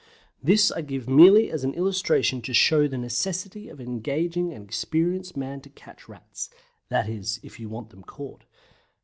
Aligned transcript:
This 0.41 0.71
I 0.71 0.81
give 0.81 1.07
merely 1.07 1.51
as 1.51 1.63
an 1.63 1.75
illustration 1.75 2.41
to 2.41 2.55
show 2.55 2.87
the 2.87 2.97
necessity 2.97 3.69
of 3.69 3.79
engaging 3.79 4.51
an 4.51 4.63
experienced 4.63 5.37
man 5.37 5.61
to 5.61 5.69
catch 5.69 6.09
Rats 6.09 6.49
that 6.89 7.07
is, 7.07 7.39
if 7.43 7.59
you 7.59 7.69
want 7.69 7.91
them 7.91 8.01
caught. 8.01 8.45